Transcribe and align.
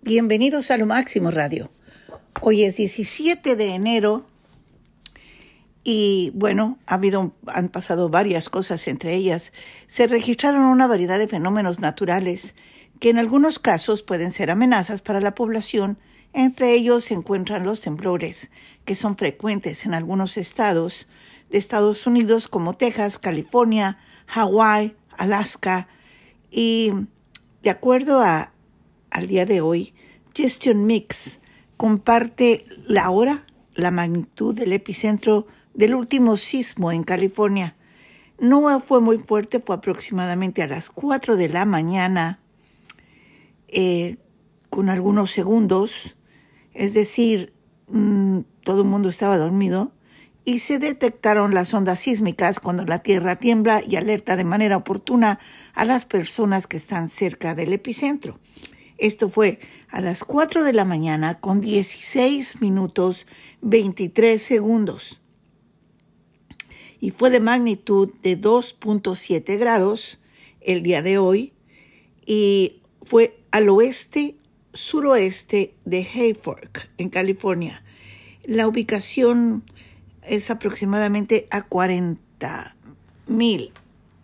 Bienvenidos 0.00 0.70
a 0.70 0.78
Lo 0.78 0.86
Máximo 0.86 1.32
Radio. 1.32 1.72
Hoy 2.40 2.62
es 2.62 2.76
17 2.76 3.56
de 3.56 3.74
enero 3.74 4.24
y 5.82 6.30
bueno, 6.34 6.78
ha 6.86 6.94
habido, 6.94 7.32
han 7.48 7.68
pasado 7.68 8.08
varias 8.08 8.48
cosas, 8.48 8.86
entre 8.86 9.16
ellas 9.16 9.52
se 9.88 10.06
registraron 10.06 10.62
una 10.62 10.86
variedad 10.86 11.18
de 11.18 11.26
fenómenos 11.26 11.80
naturales 11.80 12.54
que 13.00 13.10
en 13.10 13.18
algunos 13.18 13.58
casos 13.58 14.04
pueden 14.04 14.30
ser 14.30 14.52
amenazas 14.52 15.02
para 15.02 15.20
la 15.20 15.34
población. 15.34 15.98
Entre 16.32 16.74
ellos 16.74 17.04
se 17.06 17.14
encuentran 17.14 17.64
los 17.64 17.80
temblores, 17.80 18.50
que 18.84 18.94
son 18.94 19.16
frecuentes 19.16 19.84
en 19.84 19.94
algunos 19.94 20.36
estados 20.36 21.08
de 21.50 21.58
Estados 21.58 22.06
Unidos 22.06 22.46
como 22.46 22.76
Texas, 22.76 23.18
California, 23.18 23.98
Hawái, 24.26 24.94
Alaska 25.16 25.88
y 26.52 26.92
de 27.62 27.70
acuerdo 27.70 28.20
a, 28.22 28.52
al 29.18 29.26
día 29.26 29.44
de 29.46 29.60
hoy, 29.60 29.94
Gestion 30.32 30.86
Mix 30.86 31.40
comparte 31.76 32.64
la 32.86 33.10
hora, 33.10 33.44
la 33.74 33.90
magnitud 33.90 34.54
del 34.54 34.72
epicentro 34.72 35.48
del 35.74 35.96
último 35.96 36.36
sismo 36.36 36.92
en 36.92 37.02
California. 37.02 37.74
No 38.38 38.78
fue 38.78 39.00
muy 39.00 39.18
fuerte, 39.18 39.58
fue 39.58 39.74
aproximadamente 39.74 40.62
a 40.62 40.68
las 40.68 40.88
4 40.90 41.36
de 41.36 41.48
la 41.48 41.64
mañana, 41.64 42.38
eh, 43.66 44.18
con 44.70 44.88
algunos 44.88 45.32
segundos, 45.32 46.16
es 46.72 46.94
decir, 46.94 47.52
mm, 47.88 48.40
todo 48.62 48.82
el 48.82 48.88
mundo 48.88 49.08
estaba 49.08 49.36
dormido, 49.36 49.92
y 50.44 50.60
se 50.60 50.78
detectaron 50.78 51.54
las 51.54 51.74
ondas 51.74 51.98
sísmicas 51.98 52.60
cuando 52.60 52.84
la 52.84 53.00
Tierra 53.00 53.36
tiembla 53.36 53.82
y 53.84 53.96
alerta 53.96 54.36
de 54.36 54.44
manera 54.44 54.76
oportuna 54.76 55.40
a 55.74 55.84
las 55.84 56.04
personas 56.04 56.68
que 56.68 56.76
están 56.76 57.08
cerca 57.08 57.56
del 57.56 57.72
epicentro. 57.72 58.38
Esto 58.98 59.28
fue 59.28 59.60
a 59.88 60.00
las 60.00 60.24
4 60.24 60.64
de 60.64 60.72
la 60.72 60.84
mañana 60.84 61.38
con 61.38 61.60
16 61.60 62.60
minutos 62.60 63.26
23 63.62 64.42
segundos. 64.42 65.20
Y 67.00 67.12
fue 67.12 67.30
de 67.30 67.38
magnitud 67.38 68.10
de 68.22 68.40
2.7 68.40 69.56
grados 69.56 70.18
el 70.60 70.82
día 70.82 71.00
de 71.00 71.18
hoy 71.18 71.52
y 72.26 72.82
fue 73.02 73.38
al 73.52 73.68
oeste 73.68 74.34
suroeste 74.74 75.74
de 75.84 76.06
Hayfork, 76.12 76.90
en 76.98 77.08
California. 77.08 77.84
La 78.44 78.66
ubicación 78.66 79.62
es 80.22 80.50
aproximadamente 80.50 81.46
a 81.50 81.62
40 81.62 82.76
mil 83.28 83.72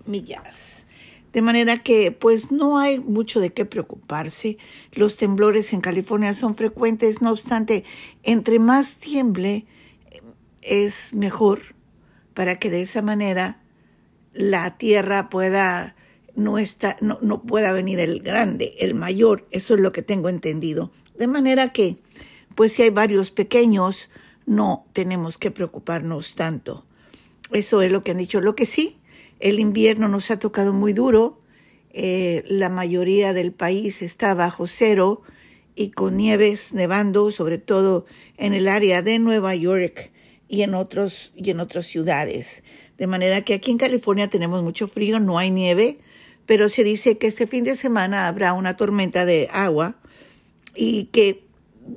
millas. 0.05 0.87
De 1.35 1.43
manera 1.43 1.83
que 1.83 2.13
pues 2.13 2.51
no 2.51 2.79
hay 2.79 2.99
mucho 3.01 3.41
de 3.41 3.53
qué 3.53 3.65
preocuparse. 3.65 4.57
Los 4.93 5.17
temblores 5.17 5.73
en 5.73 5.81
California 5.81 6.33
son 6.33 6.55
frecuentes, 6.55 7.21
no 7.21 7.33
obstante, 7.33 7.85
entre 8.23 8.59
más 8.59 8.95
tiemble 8.97 9.67
es 10.63 11.13
mejor 11.13 11.75
para 12.33 12.59
que 12.59 12.71
de 12.71 12.81
esa 12.81 13.03
manera 13.03 13.61
la 14.33 14.79
tierra 14.79 15.29
pueda 15.29 15.95
no, 16.37 16.59
está, 16.59 16.97
no, 17.01 17.19
no 17.21 17.43
pueda 17.43 17.73
venir 17.73 18.01
el 18.01 18.21
grande, 18.21 18.75
el 18.79 18.95
mayor, 18.95 19.47
eso 19.51 19.75
es 19.75 19.81
lo 19.81 19.93
que 19.93 20.03
tengo 20.03 20.29
entendido. 20.29 20.91
De 21.17 21.27
manera 21.27 21.73
que, 21.73 21.99
pues 22.55 22.73
si 22.73 22.83
hay 22.83 22.91
varios 22.91 23.31
pequeños, 23.31 24.11
no 24.47 24.87
tenemos 24.93 25.39
que 25.39 25.51
preocuparnos 25.51 26.35
tanto. 26.35 26.85
Eso 27.53 27.83
es 27.83 27.93
lo 27.93 28.03
que 28.03 28.11
han 28.11 28.19
dicho. 28.19 28.41
Lo 28.41 28.57
que 28.57 28.67
sí, 28.67 28.99
el 29.41 29.61
invierno 29.61 30.09
nos 30.09 30.31
ha 30.31 30.39
tocado 30.39 30.73
muy 30.73 30.93
duro. 30.93 31.39
Eh, 31.93 32.45
la 32.49 32.69
mayoría 32.69 33.33
del 33.33 33.53
país 33.53 34.03
está 34.03 34.35
bajo 34.35 34.67
cero 34.67 35.23
y 35.75 35.91
con 35.91 36.17
nieves 36.17 36.73
nevando, 36.73 37.31
sobre 37.31 37.59
todo 37.59 38.07
en 38.37 38.53
el 38.53 38.69
área 38.69 39.03
de 39.03 39.19
Nueva 39.19 39.55
York 39.55 40.11
y 40.49 40.63
en 40.63 40.75
otros 40.75 41.33
y 41.35 41.51
en 41.51 41.61
otras 41.61 41.87
ciudades. 41.87 42.63
De 42.99 43.07
manera 43.07 43.43
que 43.43 43.55
aquí 43.55 43.71
en 43.71 43.79
California 43.79 44.31
tenemos 44.31 44.63
mucho 44.63 44.87
frío, 44.87 45.19
no 45.19 45.39
hay 45.39 45.51
nieve, 45.51 45.99
pero 46.47 46.69
se 46.69 46.85
dice 46.85 47.19
que 47.19 47.27
este 47.27 47.47
fin 47.47 47.65
de 47.65 47.75
semana 47.75 48.29
habrá 48.29 48.53
una 48.53 48.77
tormenta 48.77 49.25
de 49.25 49.49
agua 49.53 49.97
y 50.75 51.07
que 51.07 51.45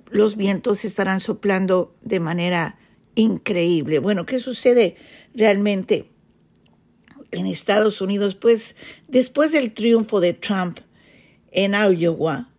los 0.09 0.35
vientos 0.35 0.85
estarán 0.85 1.19
soplando 1.19 1.95
de 2.01 2.19
manera 2.19 2.77
increíble. 3.15 3.99
Bueno, 3.99 4.25
¿qué 4.25 4.39
sucede 4.39 4.95
realmente 5.33 6.09
en 7.31 7.45
Estados 7.45 8.01
Unidos? 8.01 8.35
Pues 8.35 8.75
después 9.07 9.51
del 9.51 9.73
triunfo 9.73 10.19
de 10.19 10.33
Trump 10.33 10.79
en 11.51 11.73
Iowa 11.73 12.49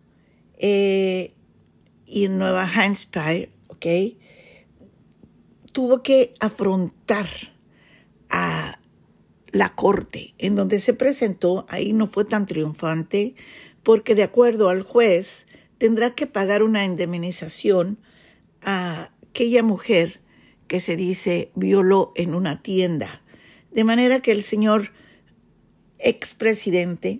eh, 0.57 1.33
y 2.05 2.25
en 2.25 2.37
Nueva 2.37 2.63
Hampshire, 2.63 3.51
¿ok? 3.67 3.85
Tuvo 5.71 6.03
que 6.03 6.33
afrontar 6.39 7.27
a 8.29 8.79
la 9.51 9.75
corte 9.75 10.33
en 10.37 10.55
donde 10.55 10.79
se 10.79 10.93
presentó, 10.93 11.65
ahí 11.69 11.93
no 11.93 12.07
fue 12.07 12.25
tan 12.25 12.45
triunfante, 12.45 13.35
porque 13.83 14.15
de 14.15 14.23
acuerdo 14.23 14.69
al 14.69 14.83
juez, 14.83 15.47
tendrá 15.77 16.13
que 16.13 16.27
pagar 16.27 16.63
una 16.63 16.85
indemnización 16.85 17.99
a 18.61 19.11
aquella 19.29 19.63
mujer 19.63 20.21
que 20.67 20.79
se 20.79 20.95
dice 20.95 21.51
violó 21.55 22.11
en 22.15 22.35
una 22.35 22.61
tienda. 22.61 23.21
De 23.71 23.83
manera 23.83 24.21
que 24.21 24.31
el 24.31 24.43
señor 24.43 24.91
expresidente, 25.99 27.19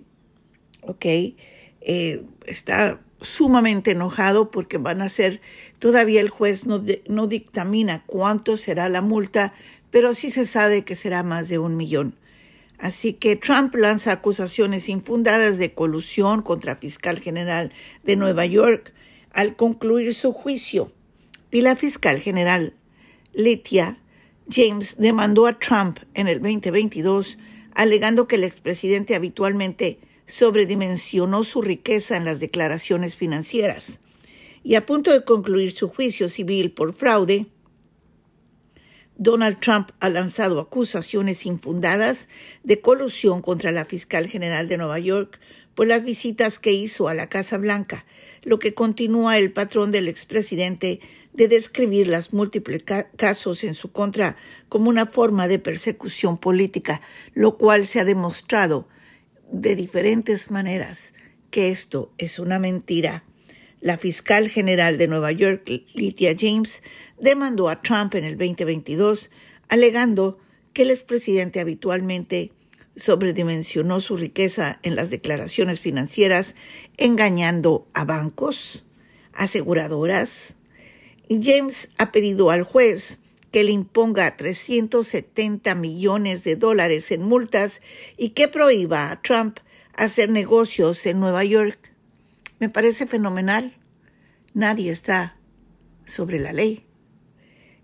ok, 0.82 1.04
eh, 1.04 2.24
está 2.46 3.00
sumamente 3.20 3.92
enojado 3.92 4.50
porque 4.50 4.78
van 4.78 5.02
a 5.02 5.08
ser, 5.08 5.40
todavía 5.78 6.20
el 6.20 6.30
juez 6.30 6.66
no, 6.66 6.82
no 7.06 7.26
dictamina 7.26 8.04
cuánto 8.06 8.56
será 8.56 8.88
la 8.88 9.02
multa, 9.02 9.52
pero 9.90 10.14
sí 10.14 10.30
se 10.30 10.46
sabe 10.46 10.84
que 10.84 10.94
será 10.94 11.22
más 11.22 11.48
de 11.48 11.58
un 11.58 11.76
millón. 11.76 12.16
Así 12.78 13.12
que 13.12 13.36
Trump 13.36 13.74
lanza 13.74 14.12
acusaciones 14.12 14.88
infundadas 14.88 15.58
de 15.58 15.74
colusión 15.74 16.40
contra 16.40 16.76
fiscal 16.76 17.20
general 17.20 17.72
de 18.04 18.16
Nueva 18.16 18.46
York 18.46 18.94
al 19.32 19.54
concluir 19.54 20.14
su 20.14 20.32
juicio. 20.32 20.90
Y 21.50 21.60
la 21.60 21.76
fiscal 21.76 22.20
general 22.20 22.74
Letia 23.34 23.98
James 24.50 24.96
demandó 24.98 25.46
a 25.46 25.58
Trump 25.58 25.98
en 26.14 26.28
el 26.28 26.40
2022 26.40 27.38
alegando 27.74 28.26
que 28.26 28.36
el 28.36 28.44
expresidente 28.44 29.14
habitualmente 29.14 30.00
sobredimensionó 30.26 31.44
su 31.44 31.62
riqueza 31.62 32.16
en 32.16 32.24
las 32.24 32.40
declaraciones 32.40 33.16
financieras. 33.16 34.00
Y 34.62 34.74
a 34.74 34.84
punto 34.84 35.12
de 35.12 35.24
concluir 35.24 35.72
su 35.72 35.88
juicio 35.88 36.28
civil 36.28 36.72
por 36.72 36.94
fraude, 36.94 37.46
Donald 39.16 39.58
Trump 39.60 39.90
ha 40.00 40.08
lanzado 40.08 40.60
acusaciones 40.60 41.46
infundadas 41.46 42.28
de 42.62 42.80
colusión 42.80 43.42
contra 43.42 43.70
la 43.70 43.84
fiscal 43.84 44.28
general 44.28 44.68
de 44.68 44.78
Nueva 44.78 44.98
York 44.98 45.38
por 45.74 45.86
las 45.86 46.04
visitas 46.04 46.58
que 46.58 46.72
hizo 46.72 47.08
a 47.08 47.14
la 47.14 47.28
Casa 47.28 47.58
Blanca, 47.58 48.04
lo 48.42 48.58
que 48.58 48.74
continúa 48.74 49.38
el 49.38 49.52
patrón 49.52 49.92
del 49.92 50.08
expresidente 50.08 51.00
de 51.32 51.48
describir 51.48 52.08
los 52.08 52.32
múltiples 52.32 52.82
casos 53.16 53.64
en 53.64 53.74
su 53.74 53.92
contra 53.92 54.36
como 54.68 54.88
una 54.88 55.06
forma 55.06 55.48
de 55.48 55.58
persecución 55.58 56.38
política, 56.38 57.00
lo 57.34 57.56
cual 57.56 57.86
se 57.86 58.00
ha 58.00 58.04
demostrado 58.04 58.88
de 59.52 59.76
diferentes 59.76 60.50
maneras 60.50 61.12
que 61.50 61.70
esto 61.70 62.12
es 62.18 62.38
una 62.38 62.58
mentira. 62.58 63.24
La 63.80 63.96
fiscal 63.96 64.48
general 64.48 64.98
de 64.98 65.08
Nueva 65.08 65.32
York, 65.32 65.68
Lydia 65.94 66.34
James, 66.38 66.82
demandó 67.18 67.68
a 67.68 67.80
Trump 67.80 68.14
en 68.14 68.24
el 68.24 68.36
2022 68.36 69.30
alegando 69.68 70.38
que 70.72 70.82
el 70.82 70.90
expresidente 70.90 71.60
habitualmente 71.60 72.52
sobredimensionó 72.96 74.00
su 74.00 74.16
riqueza 74.16 74.78
en 74.82 74.96
las 74.96 75.10
declaraciones 75.10 75.80
financieras, 75.80 76.54
engañando 76.96 77.86
a 77.94 78.04
bancos, 78.04 78.84
aseguradoras. 79.32 80.56
James 81.38 81.88
ha 81.98 82.10
pedido 82.10 82.50
al 82.50 82.64
juez 82.64 83.18
que 83.52 83.62
le 83.62 83.72
imponga 83.72 84.36
370 84.36 85.74
millones 85.74 86.44
de 86.44 86.56
dólares 86.56 87.10
en 87.10 87.22
multas 87.22 87.80
y 88.16 88.30
que 88.30 88.48
prohíba 88.48 89.10
a 89.10 89.22
Trump 89.22 89.58
hacer 89.94 90.30
negocios 90.30 91.04
en 91.06 91.20
Nueva 91.20 91.44
York. 91.44 91.78
Me 92.58 92.68
parece 92.68 93.06
fenomenal. 93.06 93.76
Nadie 94.54 94.90
está 94.90 95.36
sobre 96.04 96.38
la 96.38 96.52
ley. 96.52 96.84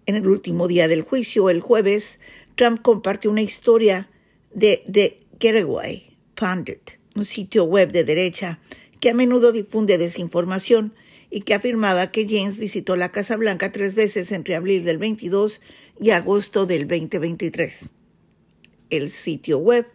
En 0.06 0.14
el 0.14 0.26
último 0.26 0.68
día 0.68 0.88
del 0.88 1.02
juicio, 1.02 1.50
el 1.50 1.60
jueves, 1.60 2.20
Trump 2.54 2.80
compartió 2.82 3.30
una 3.30 3.42
historia 3.42 4.08
de 4.54 4.82
The 4.90 5.20
Getaway 5.40 6.16
Pundit, 6.34 6.92
un 7.14 7.24
sitio 7.24 7.64
web 7.64 7.92
de 7.92 8.04
derecha 8.04 8.60
que 9.00 9.10
a 9.10 9.14
menudo 9.14 9.52
difunde 9.52 9.98
desinformación 9.98 10.94
y 11.36 11.42
que 11.42 11.52
afirmaba 11.52 12.10
que 12.12 12.26
James 12.26 12.56
visitó 12.56 12.96
la 12.96 13.10
Casa 13.10 13.36
Blanca 13.36 13.70
tres 13.70 13.94
veces 13.94 14.32
entre 14.32 14.54
abril 14.54 14.86
del 14.86 14.96
22 14.96 15.60
y 16.00 16.12
agosto 16.12 16.64
del 16.64 16.88
2023. 16.88 17.90
El 18.88 19.10
sitio 19.10 19.58
web 19.58 19.86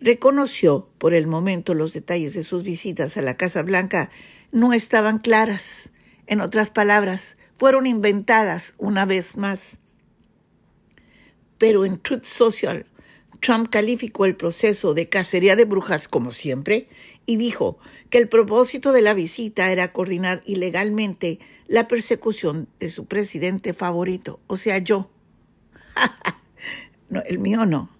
reconoció 0.00 0.88
por 0.96 1.12
el 1.12 1.26
momento 1.26 1.74
los 1.74 1.92
detalles 1.92 2.32
de 2.32 2.42
sus 2.42 2.62
visitas 2.62 3.18
a 3.18 3.20
la 3.20 3.36
Casa 3.36 3.62
Blanca 3.64 4.10
no 4.50 4.72
estaban 4.72 5.18
claras. 5.18 5.90
En 6.26 6.40
otras 6.40 6.70
palabras, 6.70 7.36
fueron 7.58 7.86
inventadas 7.86 8.72
una 8.78 9.04
vez 9.04 9.36
más. 9.36 9.76
Pero 11.58 11.84
en 11.84 11.98
Truth 11.98 12.24
Social, 12.24 12.86
Trump 13.40 13.68
calificó 13.70 14.24
el 14.26 14.36
proceso 14.36 14.94
de 14.94 15.08
cacería 15.08 15.56
de 15.56 15.64
brujas 15.64 16.08
como 16.08 16.30
siempre 16.30 16.88
y 17.26 17.36
dijo 17.36 17.78
que 18.10 18.18
el 18.18 18.28
propósito 18.28 18.92
de 18.92 19.02
la 19.02 19.14
visita 19.14 19.70
era 19.70 19.92
coordinar 19.92 20.42
ilegalmente 20.44 21.38
la 21.66 21.86
persecución 21.86 22.68
de 22.80 22.90
su 22.90 23.06
presidente 23.06 23.74
favorito, 23.74 24.40
o 24.46 24.56
sea, 24.56 24.78
yo. 24.78 25.10
no, 27.08 27.22
el 27.26 27.38
mío 27.38 27.66
no. 27.66 27.90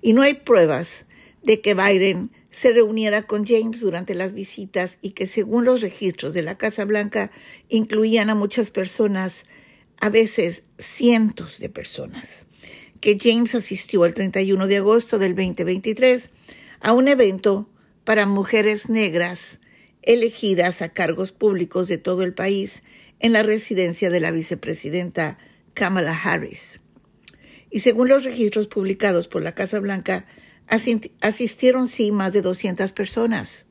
Y 0.00 0.12
no 0.12 0.22
hay 0.22 0.34
pruebas 0.34 1.06
de 1.42 1.60
que 1.60 1.74
Biden 1.74 2.30
se 2.50 2.72
reuniera 2.72 3.22
con 3.22 3.44
James 3.44 3.80
durante 3.80 4.14
las 4.14 4.32
visitas 4.32 4.98
y 5.02 5.10
que 5.10 5.26
según 5.26 5.64
los 5.64 5.82
registros 5.82 6.32
de 6.32 6.42
la 6.42 6.56
Casa 6.56 6.84
Blanca 6.84 7.30
incluían 7.68 8.30
a 8.30 8.34
muchas 8.34 8.70
personas, 8.70 9.44
a 10.00 10.08
veces 10.08 10.64
cientos 10.78 11.58
de 11.58 11.68
personas 11.68 12.46
que 13.00 13.18
James 13.20 13.54
asistió 13.54 14.04
el 14.04 14.14
31 14.14 14.66
de 14.66 14.76
agosto 14.76 15.18
del 15.18 15.34
2023 15.34 16.30
a 16.80 16.92
un 16.92 17.08
evento 17.08 17.68
para 18.04 18.26
mujeres 18.26 18.88
negras 18.88 19.58
elegidas 20.02 20.82
a 20.82 20.90
cargos 20.90 21.32
públicos 21.32 21.88
de 21.88 21.98
todo 21.98 22.22
el 22.22 22.34
país 22.34 22.82
en 23.18 23.32
la 23.32 23.42
residencia 23.42 24.10
de 24.10 24.20
la 24.20 24.30
vicepresidenta 24.30 25.38
Kamala 25.74 26.18
Harris. 26.18 26.80
Y 27.70 27.80
según 27.80 28.08
los 28.08 28.24
registros 28.24 28.66
publicados 28.66 29.28
por 29.28 29.42
la 29.42 29.52
Casa 29.52 29.78
Blanca, 29.78 30.26
asistieron 30.66 31.86
sí 31.86 32.12
más 32.12 32.32
de 32.32 32.42
200 32.42 32.92
personas. 32.92 33.66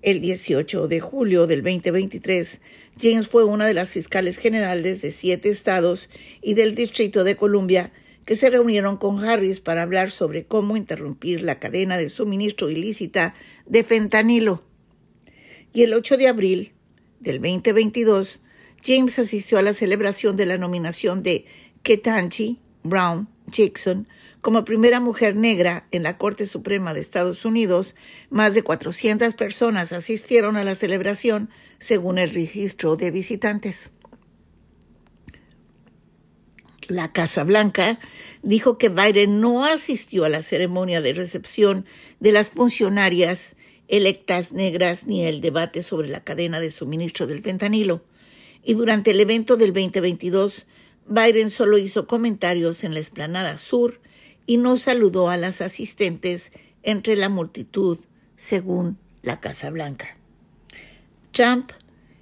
El 0.00 0.20
18 0.20 0.88
de 0.88 1.00
julio 1.00 1.46
del 1.46 1.62
2023, 1.62 2.60
James 3.00 3.26
fue 3.26 3.44
una 3.44 3.66
de 3.66 3.74
las 3.74 3.90
fiscales 3.90 4.38
generales 4.38 5.02
de 5.02 5.12
siete 5.12 5.50
estados 5.50 6.08
y 6.40 6.54
del 6.54 6.74
Distrito 6.74 7.24
de 7.24 7.36
Columbia 7.36 7.92
que 8.28 8.36
se 8.36 8.50
reunieron 8.50 8.98
con 8.98 9.24
Harris 9.24 9.60
para 9.60 9.80
hablar 9.80 10.10
sobre 10.10 10.44
cómo 10.44 10.76
interrumpir 10.76 11.40
la 11.40 11.58
cadena 11.58 11.96
de 11.96 12.10
suministro 12.10 12.68
ilícita 12.68 13.34
de 13.64 13.82
fentanilo. 13.84 14.62
Y 15.72 15.80
el 15.80 15.94
8 15.94 16.18
de 16.18 16.28
abril 16.28 16.72
del 17.20 17.36
2022, 17.36 18.40
James 18.84 19.18
asistió 19.18 19.56
a 19.56 19.62
la 19.62 19.72
celebración 19.72 20.36
de 20.36 20.44
la 20.44 20.58
nominación 20.58 21.22
de 21.22 21.46
Ketanji 21.82 22.58
Brown 22.82 23.30
Jackson 23.46 24.06
como 24.42 24.66
primera 24.66 25.00
mujer 25.00 25.34
negra 25.34 25.86
en 25.90 26.02
la 26.02 26.18
Corte 26.18 26.44
Suprema 26.44 26.92
de 26.92 27.00
Estados 27.00 27.46
Unidos. 27.46 27.94
Más 28.28 28.52
de 28.52 28.62
400 28.62 29.36
personas 29.36 29.94
asistieron 29.94 30.58
a 30.58 30.64
la 30.64 30.74
celebración, 30.74 31.48
según 31.78 32.18
el 32.18 32.28
registro 32.34 32.96
de 32.96 33.10
visitantes 33.10 33.92
la 36.88 37.12
Casa 37.12 37.44
Blanca 37.44 38.00
dijo 38.42 38.78
que 38.78 38.88
Biden 38.88 39.40
no 39.40 39.64
asistió 39.64 40.24
a 40.24 40.28
la 40.28 40.42
ceremonia 40.42 41.00
de 41.00 41.12
recepción 41.12 41.86
de 42.18 42.32
las 42.32 42.50
funcionarias 42.50 43.56
electas 43.88 44.52
negras 44.52 45.06
ni 45.06 45.24
el 45.24 45.40
debate 45.40 45.82
sobre 45.82 46.08
la 46.08 46.24
cadena 46.24 46.60
de 46.60 46.70
suministro 46.70 47.26
del 47.26 47.42
fentanilo. 47.42 48.02
Y 48.64 48.74
durante 48.74 49.12
el 49.12 49.20
evento 49.20 49.56
del 49.56 49.72
2022, 49.72 50.66
Biden 51.06 51.50
solo 51.50 51.78
hizo 51.78 52.06
comentarios 52.06 52.84
en 52.84 52.94
la 52.94 53.00
explanada 53.00 53.56
sur 53.56 54.00
y 54.46 54.56
no 54.56 54.76
saludó 54.76 55.30
a 55.30 55.36
las 55.36 55.60
asistentes 55.60 56.52
entre 56.82 57.16
la 57.16 57.28
multitud, 57.28 57.98
según 58.36 58.98
la 59.22 59.40
Casa 59.40 59.70
Blanca. 59.70 60.16
Trump, 61.32 61.72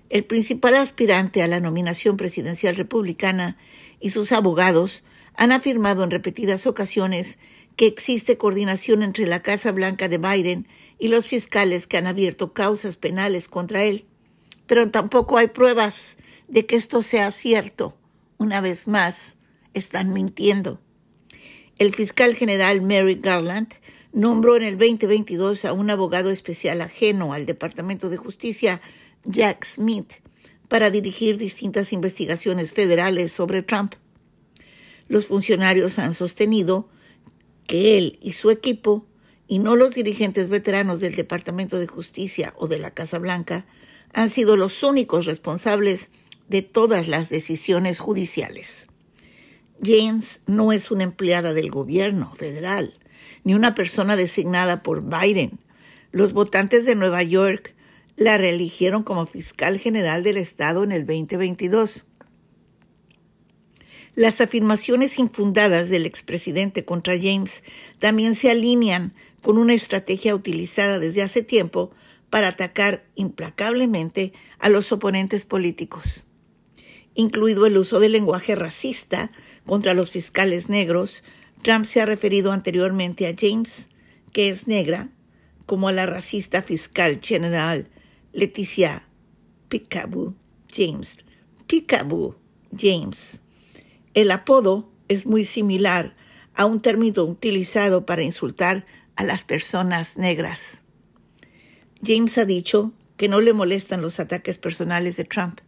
el 0.09 0.25
principal 0.25 0.77
aspirante 0.77 1.43
a 1.43 1.49
la 1.49 1.61
nominación 1.61 2.17
presidencial 2.17 2.77
republicana, 2.77 3.57
y 4.01 4.11
sus 4.11 4.33
abogados 4.33 5.05
han 5.35 5.53
afirmado 5.53 6.05
en 6.05 6.11
repetidas 6.11 6.67
ocasiones 6.67 7.39
que 7.77 7.87
existe 7.87 8.39
coordinación 8.39 9.03
entre 9.03 9.27
la 9.27 9.43
Casa 9.43 9.71
Blanca 9.73 10.09
de 10.09 10.19
Biden 10.19 10.67
y 10.99 11.09
los 11.09 11.27
fiscales 11.27 11.87
que 11.87 11.99
han 11.99 12.07
abierto 12.07 12.53
causas 12.53 12.97
penales 12.97 13.49
contra 13.49 13.85
él. 13.85 14.07
Pero 14.67 14.91
tampoco 14.91 15.37
hay 15.37 15.49
pruebas 15.49 16.17
de 16.49 16.67
que 16.67 16.77
esto 16.77 17.03
sea 17.03 17.31
cierto. 17.31 17.97
Una 18.39 18.61
vez 18.61 18.89
más, 18.89 19.37
están 19.75 20.13
mintiendo. 20.13 20.81
El 21.79 21.95
fiscal 21.95 22.35
general 22.35 22.81
Mary 22.81 23.17
Garland 23.17 23.75
nombró 24.13 24.57
en 24.57 24.63
el 24.63 24.79
2022 24.79 25.67
a 25.67 25.75
un 25.75 25.91
abogado 25.91 26.31
especial 26.31 26.81
ajeno 26.81 27.35
al 27.35 27.45
Departamento 27.45 28.09
de 28.09 28.17
Justicia, 28.17 28.81
Jack 29.25 29.65
Smith, 29.67 30.15
para 30.69 30.91
dirigir 30.91 31.39
distintas 31.39 31.93
investigaciones 31.93 32.73
federales 32.73 33.33
sobre 33.33 33.63
Trump. 33.63 33.95
Los 35.09 35.27
funcionarios 35.27 35.99
han 35.99 36.15
sostenido 36.15 36.89
que 37.67 37.97
él 37.99 38.19
y 38.23 38.33
su 38.33 38.51
equipo, 38.51 39.07
y 39.49 39.59
no 39.61 39.77
los 39.77 39.95
dirigentes 39.95 40.49
veteranos 40.49 41.01
del 41.01 41.15
Departamento 41.15 41.79
de 41.79 41.87
Justicia 41.87 42.53
o 42.57 42.67
de 42.67 42.79
la 42.79 42.93
Casa 42.93 43.19
Blanca, 43.19 43.67
han 44.13 44.31
sido 44.31 44.57
los 44.57 44.83
únicos 44.83 45.27
responsables 45.27 46.11
de 46.49 46.63
todas 46.63 47.07
las 47.07 47.29
decisiones 47.29 48.01
judiciales. 48.01 48.87
James 49.83 50.41
no 50.47 50.73
es 50.73 50.91
una 50.91 51.05
empleada 51.05 51.53
del 51.53 51.71
gobierno 51.71 52.33
federal, 52.35 52.99
ni 53.45 53.55
una 53.55 53.75
persona 53.75 54.17
designada 54.17 54.83
por 54.83 55.05
Biden. 55.05 55.61
Los 56.11 56.33
votantes 56.33 56.85
de 56.85 56.95
Nueva 56.95 57.23
York 57.23 57.76
la 58.17 58.39
reeligieron 58.39 59.03
como 59.03 59.27
fiscal 59.27 59.79
general 59.79 60.23
del 60.23 60.39
Estado 60.39 60.83
en 60.83 60.93
el 60.93 61.07
2022. 61.07 62.07
Las 64.15 64.41
afirmaciones 64.41 65.19
infundadas 65.19 65.91
del 65.91 66.07
expresidente 66.07 66.87
contra 66.87 67.15
James 67.21 67.63
también 67.99 68.35
se 68.35 68.51
alinean 68.51 69.15
con 69.43 69.59
una 69.59 69.75
estrategia 69.75 70.35
utilizada 70.35 70.99
desde 70.99 71.23
hace 71.23 71.43
tiempo 71.43 71.91
para 72.31 72.49
atacar 72.49 73.05
implacablemente 73.15 74.33
a 74.59 74.71
los 74.71 74.91
oponentes 74.91 75.45
políticos, 75.45 76.25
incluido 77.15 77.67
el 77.67 77.77
uso 77.77 78.01
del 78.01 78.13
lenguaje 78.13 78.55
racista 78.55 79.31
contra 79.67 79.93
los 79.93 80.11
fiscales 80.11 80.71
negros. 80.71 81.23
Trump 81.61 81.85
se 81.85 82.01
ha 82.01 82.07
referido 82.07 82.53
anteriormente 82.53 83.29
a 83.29 83.35
James, 83.39 83.89
que 84.33 84.49
es 84.49 84.67
negra, 84.67 85.11
como 85.67 85.89
a 85.89 85.93
la 85.93 86.07
racista 86.07 86.63
fiscal 86.63 87.21
general 87.23 87.91
Leticia 88.37 89.03
Picaboo 89.71 90.35
James. 90.71 91.17
Picaboo 91.67 92.37
James. 92.71 93.41
El 94.13 94.31
apodo 94.31 94.93
es 95.09 95.25
muy 95.25 95.47
similar 95.47 96.15
a 96.55 96.67
un 96.67 96.83
término 96.83 97.25
utilizado 97.25 98.05
para 98.05 98.25
insultar 98.25 98.85
a 99.15 99.25
las 99.25 99.43
personas 99.43 100.19
negras. 100.19 100.83
James 102.03 102.37
ha 102.37 102.45
dicho 102.45 102.93
que 103.17 103.29
no 103.29 103.41
le 103.41 103.55
molestan 103.55 104.03
los 104.03 104.21
ataques 104.21 104.59
personales 104.59 105.17
de 105.17 105.25
Trump. 105.25 105.63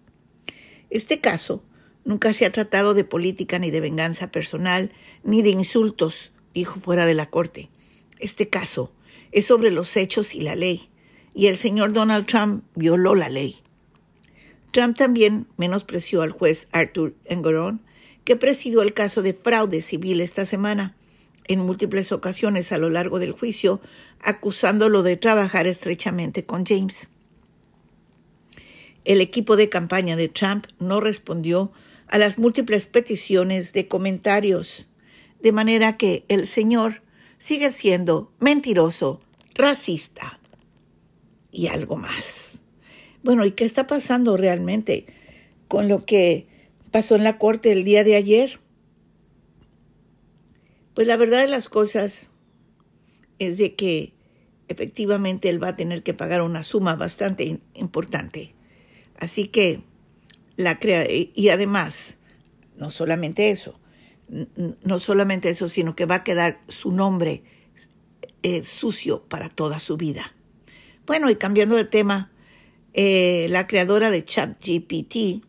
Este 0.91 1.23
caso 1.23 1.65
nunca 2.05 2.35
se 2.35 2.45
ha 2.45 2.51
tratado 2.51 2.93
de 2.93 3.05
política 3.05 3.59
ni 3.59 3.71
de 3.71 3.81
venganza 3.81 4.31
personal 4.31 4.93
ni 5.25 5.41
de 5.41 5.49
insultos, 5.49 6.33
dijo 6.53 6.79
fuera 6.79 7.07
de 7.07 7.15
la 7.15 7.31
corte. 7.31 7.71
Este 8.19 8.51
caso 8.51 8.93
es 9.33 9.47
sobre 9.47 9.71
los 9.71 9.97
hechos 9.97 10.35
y 10.35 10.43
la 10.43 10.55
ley 10.55 10.91
y 11.39 11.47
el 11.47 11.57
señor 11.57 11.93
Donald 11.93 12.27
Trump 12.27 12.65
violó 12.75 13.15
la 13.15 13.29
ley. 13.29 13.59
Trump 14.73 14.97
también 14.97 15.47
menospreció 15.57 16.23
al 16.23 16.33
juez 16.33 16.67
Arthur 16.73 17.15
Engoron, 17.27 17.81
que 18.25 18.35
presidió 18.35 18.83
el 18.83 18.93
caso 18.93 19.23
de 19.23 19.35
fraude 19.35 19.81
civil 19.81 20.21
esta 20.21 20.45
semana, 20.45 20.97
en 21.45 21.61
múltiples 21.61 22.11
ocasiones 22.11 22.73
a 22.73 22.79
lo 22.79 22.91
largo 22.91 23.21
del 23.21 23.31
juicio, 23.31 23.81
acusándolo 24.21 25.05
de 25.05 25.17
trabajar 25.17 25.69
estrechamente 25.69 26.45
con 26.45 26.67
James. 26.67 27.09
El 29.05 29.21
equipo 29.21 29.55
de 29.55 29.69
campaña 29.69 30.17
de 30.17 30.27
Trump 30.27 30.67
no 30.81 31.01
respondió 31.01 31.71
a 32.09 32.19
las 32.19 32.37
múltiples 32.41 32.87
peticiones 32.87 33.73
de 33.73 33.87
comentarios, 33.87 34.89
de 35.41 35.53
manera 35.53 35.97
que 35.97 36.25
el 36.27 36.49
señor 36.49 37.03
sigue 37.39 37.71
siendo 37.71 38.33
mentiroso, 38.41 39.21
racista 39.55 40.39
y 41.51 41.69
algo 41.69 41.97
más. 41.97 42.59
Bueno, 43.23 43.45
¿y 43.45 43.53
qué 43.53 43.65
está 43.65 43.87
pasando 43.87 44.37
realmente 44.37 45.07
con 45.67 45.89
lo 45.89 46.05
que 46.05 46.47
pasó 46.91 47.17
en 47.17 47.25
la 47.25 47.39
corte 47.39 47.73
el 47.73 47.85
día 47.85 48.05
de 48.05 48.17
ayer? 48.17 48.61
Pues 50.95 51.07
la 51.07 51.17
verdad 51.17 51.41
de 51.41 51.49
las 51.49 51.69
cosas 51.69 52.29
es 53.39 53.59
de 53.59 53.75
que 53.75 54.15
efectivamente 54.69 55.49
él 55.49 55.63
va 55.63 55.69
a 55.69 55.77
tener 55.77 56.03
que 56.03 56.15
pagar 56.15 56.43
una 56.43 56.63
suma 56.63 56.97
bastante 56.97 57.61
importante. 57.75 58.55
Así 59.19 59.49
que 59.49 59.83
la 60.57 60.79
crea 60.79 61.07
y 61.09 61.49
además 61.51 62.17
no 62.77 62.91
solamente 62.91 63.51
eso, 63.51 63.79
no 64.83 64.99
solamente 64.99 65.49
eso, 65.49 65.69
sino 65.69 65.97
que 65.97 66.07
va 66.07 66.17
a 66.17 66.25
quedar 66.25 66.61
su 66.69 66.93
nombre 66.93 67.43
eh, 68.43 68.63
sucio 68.63 69.23
para 69.25 69.49
toda 69.49 69.81
su 69.81 69.97
vida. 69.97 70.35
Bueno, 71.09 71.31
y 71.31 71.37
cambiando 71.37 71.75
de 71.75 71.87
tema, 71.87 72.31
eh, 72.93 73.47
la 73.49 73.67
creadora 73.67 74.11
de 74.11 74.27
ChatGPT, 74.27 75.43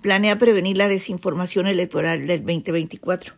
planea 0.00 0.38
prevenir 0.38 0.78
la 0.78 0.88
desinformación 0.88 1.66
electoral 1.66 2.26
del 2.26 2.40
2024. 2.40 3.34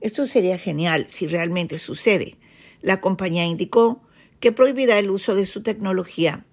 Esto 0.00 0.26
sería 0.26 0.58
genial 0.58 1.06
si 1.08 1.28
realmente 1.28 1.78
sucede. 1.78 2.38
La 2.82 3.00
compañía 3.00 3.46
indicó 3.46 4.02
que 4.40 4.50
prohibirá 4.50 4.98
el 4.98 5.10
uso 5.10 5.36
de 5.36 5.46
su 5.46 5.62
tecnología 5.62 6.44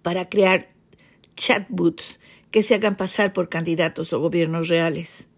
para 0.00 0.30
crear 0.30 0.72
chatbots 1.36 2.18
que 2.50 2.62
se 2.62 2.76
hagan 2.76 2.96
pasar 2.96 3.34
por 3.34 3.50
candidatos 3.50 4.14
o 4.14 4.20
gobiernos 4.20 4.68
reales. 4.68 5.28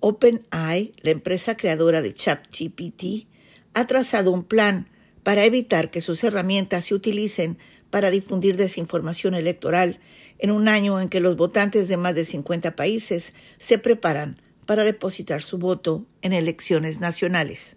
OpenAI, 0.00 0.92
la 1.00 1.10
empresa 1.10 1.56
creadora 1.56 2.02
de 2.02 2.12
ChatGPT, 2.12 3.28
ha 3.72 3.86
trazado 3.86 4.30
un 4.30 4.44
plan 4.44 4.90
para 5.28 5.44
evitar 5.44 5.90
que 5.90 6.00
sus 6.00 6.24
herramientas 6.24 6.86
se 6.86 6.94
utilicen 6.94 7.58
para 7.90 8.08
difundir 8.08 8.56
desinformación 8.56 9.34
electoral 9.34 10.00
en 10.38 10.50
un 10.50 10.68
año 10.68 11.02
en 11.02 11.10
que 11.10 11.20
los 11.20 11.36
votantes 11.36 11.86
de 11.86 11.98
más 11.98 12.14
de 12.14 12.24
50 12.24 12.74
países 12.74 13.34
se 13.58 13.76
preparan 13.76 14.40
para 14.64 14.84
depositar 14.84 15.42
su 15.42 15.58
voto 15.58 16.06
en 16.22 16.32
elecciones 16.32 17.00
nacionales. 17.00 17.76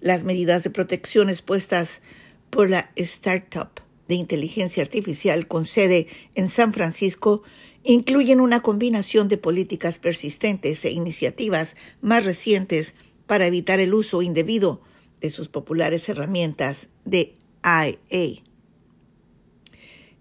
Las 0.00 0.24
medidas 0.24 0.64
de 0.64 0.70
protección 0.70 1.28
expuestas 1.28 2.00
por 2.48 2.70
la 2.70 2.90
startup 2.96 3.82
de 4.08 4.14
inteligencia 4.14 4.82
artificial 4.82 5.46
con 5.46 5.66
sede 5.66 6.06
en 6.34 6.48
San 6.48 6.72
Francisco 6.72 7.42
incluyen 7.84 8.40
una 8.40 8.62
combinación 8.62 9.28
de 9.28 9.36
políticas 9.36 9.98
persistentes 9.98 10.82
e 10.86 10.90
iniciativas 10.90 11.76
más 12.00 12.24
recientes 12.24 12.94
para 13.26 13.46
evitar 13.46 13.78
el 13.78 13.92
uso 13.92 14.22
indebido 14.22 14.80
de 15.22 15.30
sus 15.30 15.48
populares 15.48 16.08
herramientas 16.08 16.90
de 17.06 17.34
IA. 17.64 18.42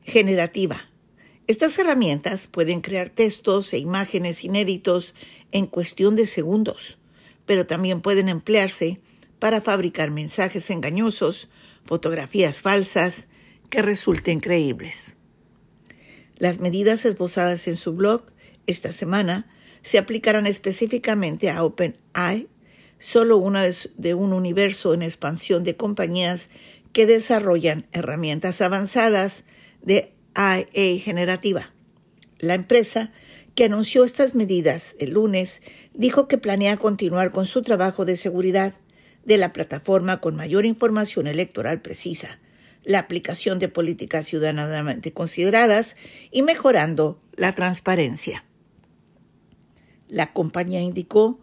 Generativa. 0.03 0.89
Estas 1.47 1.77
herramientas 1.79 2.47
pueden 2.47 2.81
crear 2.81 3.09
textos 3.09 3.73
e 3.73 3.79
imágenes 3.79 4.43
inéditos 4.43 5.15
en 5.51 5.65
cuestión 5.65 6.15
de 6.15 6.27
segundos, 6.27 6.99
pero 7.45 7.65
también 7.65 8.01
pueden 8.01 8.29
emplearse 8.29 9.01
para 9.39 9.59
fabricar 9.59 10.11
mensajes 10.11 10.69
engañosos, 10.69 11.49
fotografías 11.83 12.61
falsas 12.61 13.27
que 13.71 13.81
resulten 13.81 14.39
creíbles. 14.39 15.17
Las 16.37 16.59
medidas 16.59 17.05
esbozadas 17.05 17.67
en 17.67 17.75
su 17.75 17.93
blog 17.93 18.23
esta 18.67 18.91
semana 18.91 19.49
se 19.81 19.97
aplicarán 19.97 20.45
específicamente 20.45 21.49
a 21.49 21.63
OpenAI, 21.63 22.47
solo 23.01 23.37
una 23.37 23.65
de, 23.97 24.13
un 24.13 24.31
universo 24.31 24.93
en 24.93 25.01
expansión 25.01 25.63
de 25.63 25.75
compañías 25.75 26.49
que 26.93 27.05
desarrollan 27.05 27.87
herramientas 27.91 28.61
avanzadas 28.61 29.43
de 29.81 30.13
IA 30.35 30.99
generativa. 30.99 31.71
La 32.39 32.53
empresa 32.53 33.11
que 33.55 33.65
anunció 33.65 34.05
estas 34.05 34.35
medidas 34.35 34.95
el 34.99 35.11
lunes 35.11 35.61
dijo 35.93 36.27
que 36.27 36.37
planea 36.37 36.77
continuar 36.77 37.31
con 37.31 37.47
su 37.47 37.63
trabajo 37.63 38.05
de 38.05 38.17
seguridad 38.17 38.75
de 39.25 39.37
la 39.37 39.51
plataforma 39.51 40.21
con 40.21 40.35
mayor 40.35 40.65
información 40.65 41.27
electoral 41.27 41.81
precisa, 41.81 42.39
la 42.83 42.99
aplicación 42.99 43.59
de 43.59 43.67
políticas 43.67 44.27
ciudadanamente 44.27 45.11
consideradas 45.11 45.95
y 46.31 46.43
mejorando 46.43 47.19
la 47.35 47.53
transparencia. 47.53 48.45
La 50.07 50.33
compañía 50.33 50.81
indicó 50.81 51.39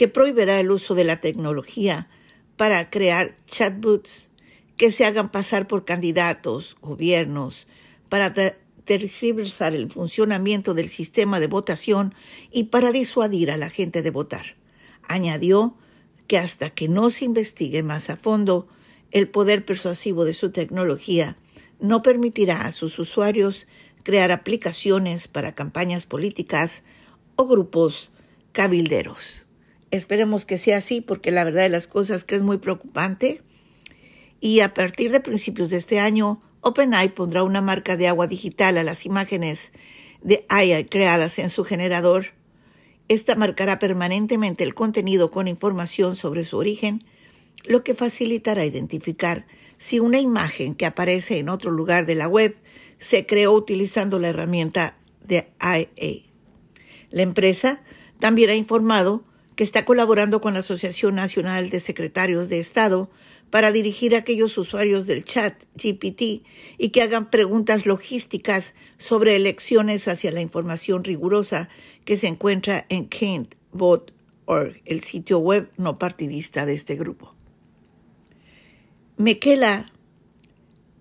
que 0.00 0.08
prohibirá 0.08 0.58
el 0.58 0.70
uso 0.70 0.94
de 0.94 1.04
la 1.04 1.20
tecnología 1.20 2.08
para 2.56 2.88
crear 2.88 3.36
chatbots 3.44 4.30
que 4.78 4.90
se 4.90 5.04
hagan 5.04 5.30
pasar 5.30 5.66
por 5.66 5.84
candidatos, 5.84 6.74
gobiernos, 6.80 7.66
para 8.08 8.32
tergiversar 8.84 9.74
el 9.74 9.92
funcionamiento 9.92 10.72
del 10.72 10.88
sistema 10.88 11.38
de 11.38 11.48
votación 11.48 12.14
y 12.50 12.64
para 12.72 12.92
disuadir 12.92 13.50
a 13.50 13.58
la 13.58 13.68
gente 13.68 14.00
de 14.00 14.08
votar. 14.08 14.56
Añadió 15.02 15.76
que 16.26 16.38
hasta 16.38 16.70
que 16.70 16.88
no 16.88 17.10
se 17.10 17.26
investigue 17.26 17.82
más 17.82 18.08
a 18.08 18.16
fondo, 18.16 18.68
el 19.10 19.28
poder 19.28 19.66
persuasivo 19.66 20.24
de 20.24 20.32
su 20.32 20.50
tecnología 20.50 21.36
no 21.78 22.00
permitirá 22.00 22.64
a 22.64 22.72
sus 22.72 22.98
usuarios 22.98 23.66
crear 24.02 24.32
aplicaciones 24.32 25.28
para 25.28 25.54
campañas 25.54 26.06
políticas 26.06 26.84
o 27.36 27.46
grupos 27.46 28.10
cabilderos. 28.52 29.46
Esperemos 29.90 30.46
que 30.46 30.58
sea 30.58 30.78
así 30.78 31.00
porque 31.00 31.30
la 31.30 31.44
verdad 31.44 31.62
de 31.62 31.68
las 31.68 31.86
cosas 31.86 32.24
que 32.24 32.36
es 32.36 32.42
muy 32.42 32.58
preocupante 32.58 33.42
y 34.40 34.60
a 34.60 34.72
partir 34.72 35.10
de 35.10 35.20
principios 35.20 35.70
de 35.70 35.78
este 35.78 35.98
año 35.98 36.40
OpenAI 36.60 37.08
pondrá 37.10 37.42
una 37.42 37.60
marca 37.60 37.96
de 37.96 38.06
agua 38.06 38.26
digital 38.26 38.78
a 38.78 38.84
las 38.84 39.04
imágenes 39.04 39.72
de 40.22 40.44
AI 40.48 40.84
creadas 40.86 41.38
en 41.38 41.50
su 41.50 41.64
generador. 41.64 42.26
Esta 43.08 43.34
marcará 43.34 43.78
permanentemente 43.78 44.62
el 44.62 44.74
contenido 44.74 45.30
con 45.30 45.48
información 45.48 46.14
sobre 46.16 46.44
su 46.44 46.58
origen, 46.58 47.02
lo 47.64 47.82
que 47.82 47.94
facilitará 47.94 48.64
identificar 48.64 49.46
si 49.78 49.98
una 49.98 50.20
imagen 50.20 50.74
que 50.74 50.86
aparece 50.86 51.38
en 51.38 51.48
otro 51.48 51.70
lugar 51.70 52.06
de 52.06 52.14
la 52.14 52.28
web 52.28 52.56
se 52.98 53.26
creó 53.26 53.52
utilizando 53.52 54.18
la 54.18 54.28
herramienta 54.28 54.96
de 55.26 55.48
IA. 55.60 56.22
La 57.10 57.22
empresa 57.22 57.82
también 58.18 58.50
ha 58.50 58.54
informado 58.54 59.24
que 59.60 59.64
está 59.64 59.84
colaborando 59.84 60.40
con 60.40 60.54
la 60.54 60.60
Asociación 60.60 61.16
Nacional 61.16 61.68
de 61.68 61.80
Secretarios 61.80 62.48
de 62.48 62.60
Estado 62.60 63.10
para 63.50 63.72
dirigir 63.72 64.14
a 64.14 64.20
aquellos 64.20 64.56
usuarios 64.56 65.06
del 65.06 65.22
chat 65.22 65.64
GPT 65.74 66.46
y 66.78 66.88
que 66.88 67.02
hagan 67.02 67.28
preguntas 67.28 67.84
logísticas 67.84 68.72
sobre 68.96 69.36
elecciones 69.36 70.08
hacia 70.08 70.32
la 70.32 70.40
información 70.40 71.04
rigurosa 71.04 71.68
que 72.06 72.16
se 72.16 72.26
encuentra 72.28 72.86
en 72.88 73.06
Kent.org, 73.06 74.80
el 74.86 75.02
sitio 75.02 75.40
web 75.40 75.70
no 75.76 75.98
partidista 75.98 76.64
de 76.64 76.72
este 76.72 76.94
grupo. 76.94 77.34
Mekela 79.18 79.92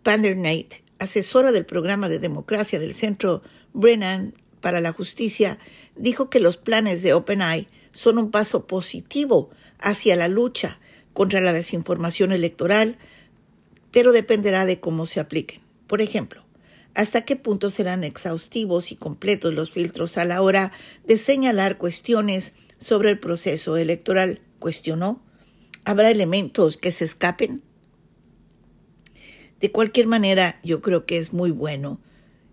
Pandernate, 0.03 0.83
asesora 0.97 1.53
del 1.53 1.65
programa 1.65 2.09
de 2.09 2.19
democracia 2.19 2.77
del 2.77 2.93
Centro 2.93 3.41
Brennan 3.71 4.33
para 4.59 4.81
la 4.81 4.91
Justicia, 4.91 5.59
dijo 5.95 6.29
que 6.29 6.41
los 6.41 6.57
planes 6.57 7.01
de 7.01 7.13
OpenAI 7.13 7.69
son 7.91 8.17
un 8.17 8.31
paso 8.31 8.67
positivo 8.67 9.49
hacia 9.79 10.15
la 10.15 10.27
lucha 10.27 10.79
contra 11.13 11.41
la 11.41 11.53
desinformación 11.53 12.31
electoral, 12.31 12.97
pero 13.91 14.11
dependerá 14.11 14.65
de 14.65 14.79
cómo 14.79 15.05
se 15.05 15.19
apliquen. 15.19 15.61
Por 15.87 16.01
ejemplo, 16.01 16.43
hasta 16.95 17.25
qué 17.25 17.35
punto 17.35 17.71
serán 17.71 18.03
exhaustivos 18.03 18.91
y 18.91 18.95
completos 18.95 19.53
los 19.53 19.71
filtros 19.71 20.17
a 20.17 20.25
la 20.25 20.41
hora 20.41 20.71
de 21.05 21.17
señalar 21.17 21.77
cuestiones 21.77 22.53
sobre 22.79 23.09
el 23.09 23.19
proceso 23.19 23.77
electoral, 23.77 24.41
cuestionó. 24.59 25.21
¿Habrá 25.85 26.11
elementos 26.11 26.77
que 26.77 26.91
se 26.91 27.05
escapen? 27.05 27.63
De 29.59 29.71
cualquier 29.71 30.07
manera, 30.07 30.59
yo 30.63 30.81
creo 30.81 31.05
que 31.05 31.17
es 31.17 31.33
muy 31.33 31.51
bueno 31.51 31.99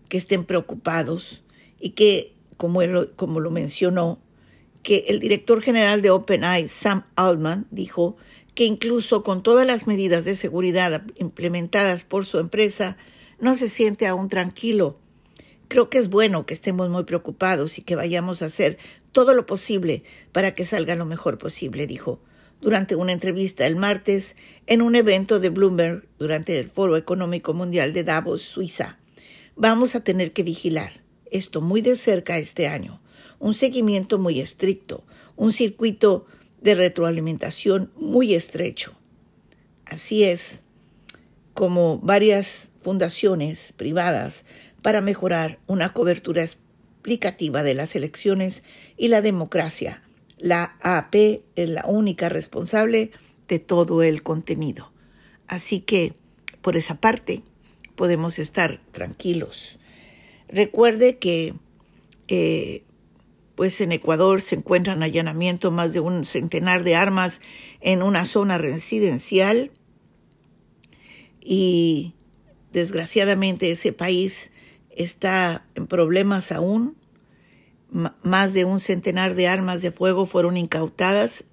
que 0.08 0.16
estén 0.16 0.44
preocupados 0.44 1.44
y 1.78 1.90
que, 1.90 2.34
como, 2.56 2.80
como 3.16 3.40
lo 3.40 3.50
mencionó, 3.50 4.20
que 4.86 5.06
el 5.08 5.18
director 5.18 5.62
general 5.62 6.00
de 6.00 6.10
OpenAI, 6.10 6.68
Sam 6.68 7.06
Altman, 7.16 7.66
dijo 7.72 8.16
que 8.54 8.66
incluso 8.66 9.24
con 9.24 9.42
todas 9.42 9.66
las 9.66 9.88
medidas 9.88 10.24
de 10.24 10.36
seguridad 10.36 11.02
implementadas 11.16 12.04
por 12.04 12.24
su 12.24 12.38
empresa, 12.38 12.96
no 13.40 13.56
se 13.56 13.68
siente 13.68 14.06
aún 14.06 14.28
tranquilo. 14.28 14.96
Creo 15.66 15.90
que 15.90 15.98
es 15.98 16.08
bueno 16.08 16.46
que 16.46 16.54
estemos 16.54 16.88
muy 16.88 17.02
preocupados 17.02 17.78
y 17.78 17.82
que 17.82 17.96
vayamos 17.96 18.42
a 18.42 18.44
hacer 18.44 18.78
todo 19.10 19.34
lo 19.34 19.44
posible 19.44 20.04
para 20.30 20.54
que 20.54 20.64
salga 20.64 20.94
lo 20.94 21.04
mejor 21.04 21.36
posible, 21.36 21.88
dijo 21.88 22.20
durante 22.60 22.94
una 22.94 23.10
entrevista 23.10 23.66
el 23.66 23.74
martes 23.74 24.36
en 24.68 24.82
un 24.82 24.94
evento 24.94 25.40
de 25.40 25.48
Bloomberg 25.48 26.04
durante 26.16 26.60
el 26.60 26.70
Foro 26.70 26.96
Económico 26.96 27.54
Mundial 27.54 27.92
de 27.92 28.04
Davos, 28.04 28.42
Suiza. 28.42 29.00
Vamos 29.56 29.96
a 29.96 30.04
tener 30.04 30.32
que 30.32 30.44
vigilar 30.44 31.02
esto 31.32 31.60
muy 31.60 31.82
de 31.82 31.96
cerca 31.96 32.38
este 32.38 32.68
año, 32.68 33.00
un 33.38 33.54
seguimiento 33.54 34.18
muy 34.18 34.40
estricto, 34.40 35.04
un 35.36 35.52
circuito 35.52 36.26
de 36.60 36.74
retroalimentación 36.74 37.92
muy 37.96 38.34
estrecho. 38.34 38.94
Así 39.84 40.24
es 40.24 40.62
como 41.54 41.98
varias 41.98 42.68
fundaciones 42.82 43.72
privadas 43.76 44.44
para 44.82 45.00
mejorar 45.00 45.58
una 45.66 45.92
cobertura 45.92 46.42
explicativa 46.42 47.62
de 47.62 47.74
las 47.74 47.96
elecciones 47.96 48.62
y 48.96 49.08
la 49.08 49.20
democracia. 49.20 50.02
La 50.38 50.76
AP 50.82 51.14
es 51.54 51.68
la 51.68 51.84
única 51.86 52.28
responsable 52.28 53.10
de 53.48 53.58
todo 53.58 54.02
el 54.02 54.22
contenido. 54.22 54.92
Así 55.46 55.80
que, 55.80 56.14
por 56.60 56.76
esa 56.76 56.96
parte, 56.96 57.42
podemos 57.94 58.38
estar 58.38 58.80
tranquilos. 58.92 59.78
Recuerde 60.48 61.18
que 61.18 61.54
eh, 62.28 62.82
pues 63.56 63.80
en 63.80 63.90
Ecuador 63.90 64.40
se 64.40 64.54
encuentran 64.54 65.02
allanamiento 65.02 65.72
más 65.72 65.92
de 65.92 66.00
un 66.00 66.24
centenar 66.24 66.84
de 66.84 66.94
armas 66.94 67.40
en 67.80 68.02
una 68.02 68.24
zona 68.24 68.58
residencial 68.58 69.72
y 71.40 72.14
Desgraciadamente 72.76 73.70
ese 73.70 73.94
país 73.94 74.50
está 74.90 75.64
en 75.76 75.86
problemas 75.86 76.52
aún. 76.52 76.94
más 78.22 78.52
de 78.52 78.66
un 78.66 78.80
centenar 78.80 79.34
de 79.34 79.48
armas 79.48 79.80
de 79.80 79.92
fuego 79.92 80.26
fueron 80.26 80.58
incautadas 80.58 81.44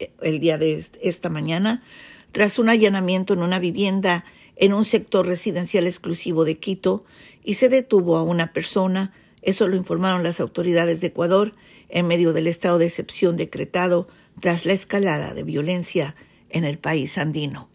eh, 0.00 0.10
el 0.22 0.40
día 0.40 0.58
de 0.58 0.84
esta 1.00 1.28
mañana 1.28 1.84
tras 2.32 2.58
un 2.58 2.68
allanamiento 2.68 3.34
en 3.34 3.42
una 3.42 3.60
vivienda 3.60 4.24
en 4.56 4.72
un 4.72 4.84
sector 4.84 5.24
residencial 5.24 5.86
exclusivo 5.86 6.44
de 6.44 6.58
Quito 6.58 7.04
y 7.44 7.54
se 7.54 7.68
detuvo 7.68 8.16
a 8.16 8.24
una 8.24 8.52
persona, 8.52 9.12
eso 9.46 9.68
lo 9.68 9.76
informaron 9.76 10.24
las 10.24 10.40
autoridades 10.40 11.00
de 11.00 11.06
Ecuador, 11.06 11.54
en 11.88 12.08
medio 12.08 12.32
del 12.32 12.48
estado 12.48 12.78
de 12.78 12.86
excepción 12.86 13.36
decretado 13.36 14.08
tras 14.40 14.66
la 14.66 14.72
escalada 14.72 15.34
de 15.34 15.44
violencia 15.44 16.16
en 16.50 16.64
el 16.64 16.78
país 16.78 17.16
andino. 17.16 17.68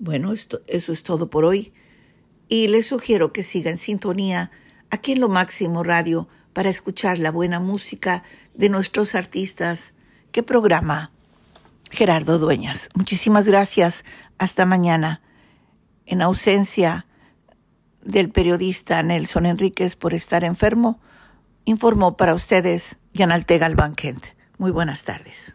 Bueno, 0.00 0.32
esto, 0.32 0.62
eso 0.66 0.92
es 0.92 1.04
todo 1.04 1.30
por 1.30 1.44
hoy 1.44 1.72
y 2.48 2.66
les 2.66 2.86
sugiero 2.86 3.32
que 3.32 3.44
sigan 3.44 3.78
sintonía 3.78 4.50
aquí 4.90 5.12
en 5.12 5.20
Lo 5.20 5.28
Máximo 5.28 5.84
Radio 5.84 6.28
para 6.52 6.70
escuchar 6.70 7.20
la 7.20 7.30
buena 7.30 7.60
música 7.60 8.24
de 8.54 8.68
nuestros 8.68 9.14
artistas 9.14 9.94
que 10.32 10.42
programa 10.42 11.12
Gerardo 11.92 12.38
Dueñas. 12.40 12.88
Muchísimas 12.94 13.46
gracias. 13.46 14.04
Hasta 14.38 14.66
mañana. 14.66 15.22
En 16.04 16.20
ausencia 16.20 17.05
del 18.06 18.30
periodista 18.30 19.02
Nelson 19.02 19.46
Enríquez 19.46 19.96
por 19.96 20.14
estar 20.14 20.44
enfermo, 20.44 21.00
informó 21.64 22.16
para 22.16 22.34
ustedes 22.34 22.96
Yanaltega 23.12 23.68
Galván 23.68 23.94
Muy 24.58 24.70
buenas 24.70 25.04
tardes. 25.04 25.54